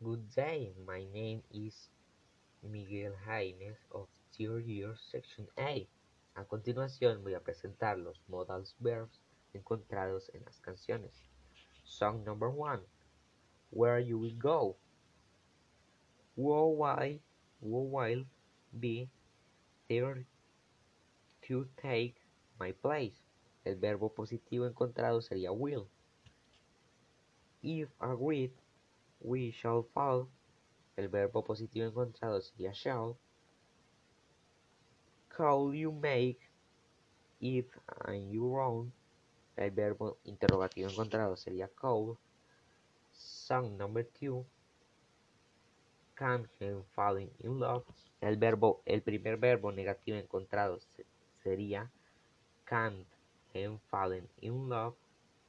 Good 0.00 0.32
day, 0.32 0.70
my 0.86 1.02
name 1.12 1.42
is 1.52 1.74
Miguel 2.62 3.14
Jaime 3.26 3.74
of 3.90 4.06
third 4.30 4.64
year 4.64 4.94
section 5.10 5.48
A. 5.58 5.88
A 6.36 6.44
continuación 6.44 7.24
voy 7.24 7.34
a 7.34 7.40
presentar 7.40 7.98
los 7.98 8.20
modal 8.28 8.62
verbs 8.78 9.18
encontrados 9.54 10.30
en 10.34 10.44
las 10.44 10.60
canciones. 10.60 11.10
Song 11.82 12.24
number 12.24 12.48
one. 12.48 12.78
Where 13.70 13.98
you 13.98 14.20
will 14.20 14.38
go. 14.38 14.76
Will, 16.36 16.76
will 17.60 18.24
be 18.78 19.08
there 19.88 20.24
to 21.48 21.66
take 21.82 22.14
my 22.60 22.70
place. 22.70 23.16
El 23.64 23.74
verbo 23.74 24.10
positivo 24.10 24.64
encontrado 24.64 25.20
sería 25.22 25.50
will. 25.50 25.88
If 27.64 27.88
agreed, 27.98 28.52
we 29.20 29.52
shall 29.52 29.82
fall. 29.94 30.28
El 30.96 31.08
verbo 31.08 31.44
positivo 31.44 31.86
encontrado 31.86 32.40
sería 32.40 32.72
shall. 32.72 33.16
Call 35.28 35.74
you 35.74 35.92
make 35.92 36.40
if 37.40 37.66
and 38.06 38.32
you 38.32 38.48
wrong. 38.48 38.92
El 39.56 39.70
verbo 39.70 40.18
interrogativo 40.24 40.88
encontrado 40.88 41.36
sería 41.36 41.68
call. 41.68 42.16
Song 43.12 43.76
number 43.76 44.04
two. 44.04 44.44
Can't 46.16 46.48
help 46.60 46.86
falling 46.94 47.30
in 47.40 47.60
love. 47.60 47.84
El 48.20 48.36
verbo, 48.36 48.82
el 48.84 49.02
primer 49.02 49.36
verbo 49.36 49.70
negativo 49.70 50.18
encontrado 50.18 50.80
sería 51.44 51.90
can't 52.66 53.06
help 53.54 53.80
falling 53.88 54.28
in 54.40 54.68
love 54.68 54.96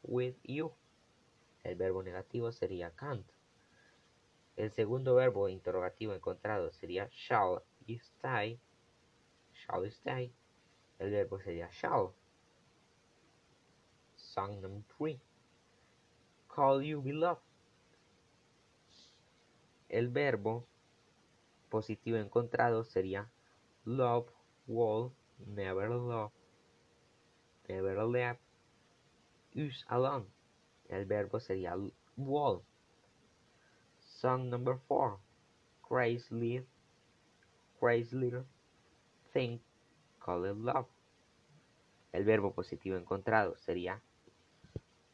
with 0.04 0.36
you. 0.44 0.72
El 1.64 1.76
verbo 1.76 2.04
negativo 2.04 2.52
sería 2.52 2.92
can't. 2.92 3.26
El 4.60 4.72
segundo 4.72 5.16
verbo 5.16 5.48
interrogativo 5.48 6.14
encontrado 6.14 6.70
sería 6.74 7.08
shall 7.12 7.62
you 7.88 7.96
stay. 7.96 8.60
Shall 9.54 9.86
you 9.86 9.90
stay. 9.90 10.34
El 11.00 11.12
verbo 11.12 11.40
sería 11.40 11.70
shall. 11.70 12.12
Song 14.18 14.60
number 14.62 14.84
three. 14.98 15.18
Call 16.54 16.84
you 16.84 17.02
beloved. 17.02 17.42
El 19.88 20.10
verbo 20.10 20.68
positivo 21.70 22.18
encontrado 22.18 22.84
sería 22.84 23.32
love, 23.86 24.28
will, 24.68 25.14
never 25.48 25.90
love, 25.90 26.34
never 27.70 28.04
left, 28.04 28.42
use 29.56 29.86
alone. 29.88 30.26
El 30.90 31.06
verbo 31.06 31.40
sería 31.40 31.78
will. 32.18 32.62
Song 34.20 34.50
number 34.50 34.76
four. 34.90 35.18
Crazy 35.82 36.60
Think, 39.32 39.62
Call 40.20 40.44
It 40.44 40.58
love. 40.58 40.88
El 42.12 42.26
verbo 42.26 42.52
positivo 42.52 42.98
encontrado 42.98 43.56
sería 43.56 44.02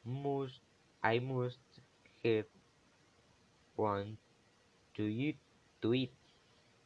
must, 0.04 0.60
I 1.04 1.20
must 1.20 1.60
have 2.24 2.48
one 3.76 4.18
to 4.96 5.04
eat, 5.04 5.38
to 5.84 5.94
eat. 5.94 6.12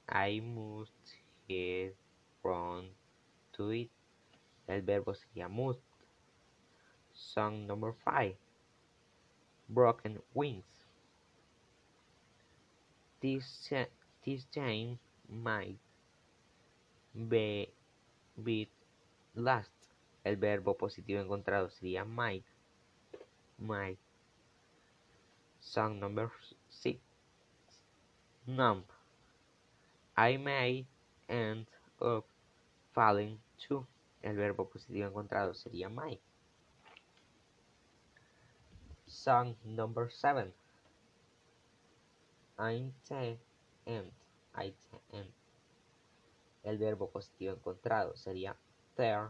I 0.10 0.42
must 0.42 0.92
have 1.48 1.94
one 2.42 2.90
to 3.54 3.72
it. 3.72 3.92
El 4.68 4.82
verbo 4.82 5.14
sería 5.14 5.48
must. 5.48 5.80
Song 7.14 7.66
number 7.66 7.94
five. 8.04 8.36
Broken 9.70 10.20
wings. 10.34 10.79
This, 13.22 13.74
this 14.24 14.46
chain 14.46 14.98
might 15.28 15.78
be, 17.14 17.70
be 18.42 18.70
last. 19.36 19.72
El 20.24 20.38
verbo 20.38 20.76
positivo 20.76 21.22
encontrado 21.22 21.70
sería 21.70 22.06
might. 22.06 22.46
Might. 23.58 23.98
Song 25.60 26.00
number 26.00 26.32
six. 26.70 27.00
Numb. 28.48 28.84
I 30.16 30.38
may 30.38 30.86
end 31.28 31.68
up 32.02 32.26
falling 32.94 33.40
too. 33.58 33.86
El 34.24 34.36
verbo 34.36 34.66
positivo 34.70 35.08
encontrado 35.08 35.54
sería 35.54 35.90
might. 35.90 36.22
Song 39.08 39.56
number 39.66 40.10
seven. 40.12 40.54
End. 42.60 42.94
I 44.56 44.74
end. 45.14 45.34
El 46.64 46.78
verbo 46.78 47.10
positivo 47.10 47.54
encontrado 47.54 48.16
sería 48.18 48.56
there, 48.98 49.30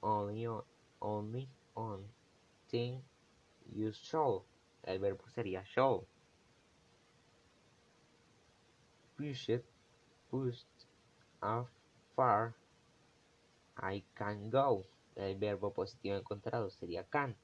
only 0.00 0.46
on, 1.00 2.04
thing, 2.70 3.02
you 3.74 3.90
show. 3.92 4.44
El 4.84 4.98
verbo 4.98 5.24
sería 5.34 5.64
show. 5.64 6.06
Push 9.16 9.48
it, 9.48 9.64
pushed, 10.30 10.66
how 11.40 11.66
far 12.14 12.54
I 13.78 14.04
can 14.14 14.50
go. 14.50 14.84
El 15.16 15.36
verbo 15.36 15.72
positivo 15.72 16.16
encontrado 16.16 16.68
sería 16.70 17.04
can. 17.04 17.34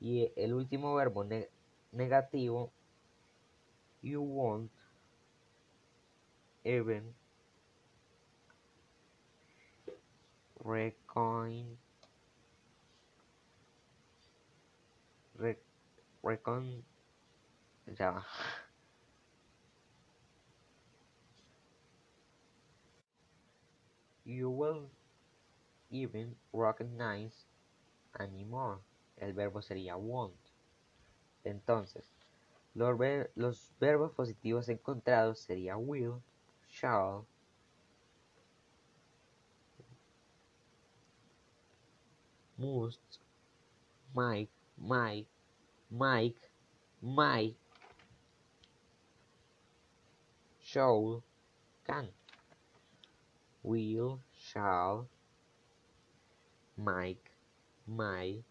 Y 0.00 0.32
el 0.36 0.54
último 0.54 0.94
verbo 0.94 1.26
negativo 1.92 2.72
you 4.02 4.20
won't 4.20 4.70
even 6.64 7.02
recon 10.64 11.78
rec, 15.38 15.58
recon 16.22 16.82
ya 17.98 18.22
you 24.24 24.50
will 24.50 24.90
even 25.90 26.34
recognize 26.52 27.44
anymore. 28.18 28.80
El 29.20 29.32
verbo 29.32 29.60
sería 29.60 29.96
won't 29.96 30.50
entonces 31.44 32.04
Los, 32.74 32.96
ver 32.96 33.30
los, 33.34 33.70
verbos 33.80 34.12
positivos 34.12 34.68
encontrados 34.68 35.40
sería 35.40 35.76
will, 35.76 36.22
shall, 36.68 37.26
must, 42.56 43.00
might, 44.14 44.48
might, 44.78 45.26
might, 45.90 46.36
might, 47.02 47.56
shall, 50.58 51.22
can, 51.84 52.08
will, 53.62 54.18
shall, 54.32 55.08
might, 56.78 57.20
might, 57.86 58.44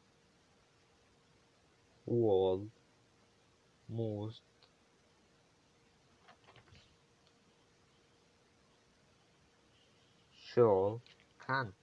would, 2.06 2.70
must 3.92 4.42
should, 10.54 11.02
can. 11.46 11.74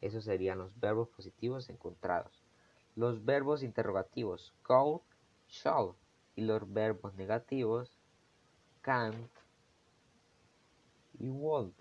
Esos 0.00 0.24
serían 0.24 0.58
los 0.58 0.78
verbos 0.78 1.08
positivos 1.08 1.68
encontrados. 1.68 2.42
Los 2.96 3.24
verbos 3.24 3.62
interrogativos 3.62 4.52
could, 4.62 5.00
shall 5.48 5.94
y 6.36 6.42
los 6.42 6.70
verbos 6.72 7.14
negativos 7.14 7.90
can't 8.82 9.30
y 11.18 11.28
would. 11.28 11.72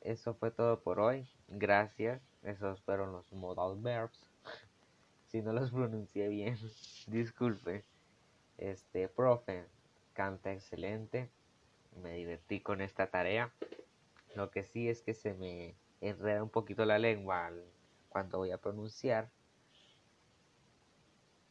Eso 0.00 0.34
fue 0.34 0.50
todo 0.50 0.80
por 0.80 1.00
hoy. 1.00 1.28
Gracias. 1.48 2.22
Esos 2.42 2.80
fueron 2.82 3.12
los 3.12 3.32
modal 3.32 3.76
verbs 3.80 4.30
si 5.28 5.42
no 5.42 5.52
los 5.52 5.70
pronuncié 5.70 6.28
bien, 6.28 6.56
disculpe. 7.06 7.84
Este, 8.58 9.08
profe, 9.08 9.66
canta 10.12 10.52
excelente. 10.52 11.30
Me 12.02 12.14
divertí 12.14 12.60
con 12.60 12.80
esta 12.80 13.08
tarea. 13.08 13.52
Lo 14.34 14.50
que 14.50 14.62
sí 14.62 14.88
es 14.88 15.02
que 15.02 15.14
se 15.14 15.34
me 15.34 15.74
enreda 16.00 16.42
un 16.42 16.50
poquito 16.50 16.84
la 16.84 16.98
lengua 16.98 17.50
cuando 18.08 18.38
voy 18.38 18.50
a 18.50 18.58
pronunciar. 18.58 19.30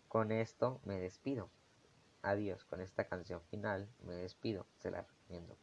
Con 0.07 0.31
esto 0.31 0.79
me 0.85 0.99
despido. 0.99 1.49
Adiós, 2.21 2.63
con 2.65 2.81
esta 2.81 3.05
canción 3.05 3.41
final 3.49 3.87
me 4.03 4.13
despido. 4.13 4.65
Se 4.77 4.89
la 4.91 5.01
recomiendo. 5.01 5.57